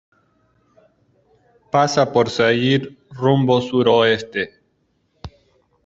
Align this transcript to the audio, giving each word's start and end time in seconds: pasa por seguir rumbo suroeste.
pasa 1.71 2.11
por 2.11 2.27
seguir 2.37 2.79
rumbo 3.11 3.61
suroeste. 3.61 4.43